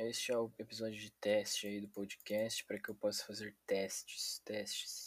[0.00, 4.40] Este é o episódio de teste aí do podcast para que eu possa fazer testes,
[4.44, 4.97] testes.